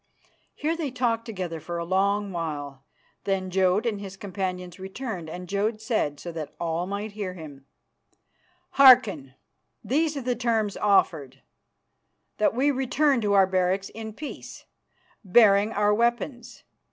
Here 0.55 0.75
they 0.75 0.89
talked 0.89 1.25
together 1.25 1.59
for 1.59 1.77
a 1.77 1.85
long 1.85 2.31
while. 2.31 2.83
Then 3.25 3.51
Jodd 3.51 3.85
and 3.85 4.01
his 4.01 4.17
companions 4.17 4.79
returned, 4.79 5.29
and 5.29 5.47
Jodd 5.47 5.79
said, 5.79 6.19
so 6.19 6.31
that 6.31 6.55
all 6.59 6.87
might 6.87 7.11
hear 7.11 7.35
him: 7.35 7.67
"Hearken. 8.79 9.35
These 9.83 10.17
are 10.17 10.23
the 10.23 10.35
terms 10.35 10.75
offered: 10.75 11.43
That 12.39 12.55
we 12.55 12.71
return 12.71 13.21
to 13.21 13.33
our 13.33 13.45
barracks 13.45 13.89
in 13.89 14.13
peace, 14.13 14.65
bearing 15.23 15.71
our 15.71 15.93
weapons. 15.93 16.63